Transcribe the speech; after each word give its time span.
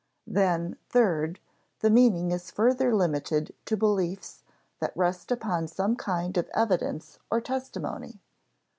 Then, 0.25 0.77
third, 0.89 1.39
the 1.81 1.91
meaning 1.91 2.31
is 2.31 2.49
further 2.49 2.91
limited 2.95 3.53
to 3.65 3.77
beliefs 3.77 4.41
that 4.79 4.97
rest 4.97 5.29
upon 5.31 5.67
some 5.67 5.95
kind 5.95 6.37
of 6.37 6.49
evidence 6.55 7.19
or 7.29 7.39
testimony. 7.39 8.19